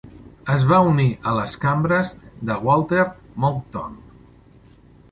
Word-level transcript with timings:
Es 0.53 0.63
va 0.71 0.79
unir 0.91 1.05
a 1.31 1.35
les 1.41 1.53
cambres 1.65 2.15
de 2.51 2.57
Walter 2.71 3.07
Monckton. 3.47 4.05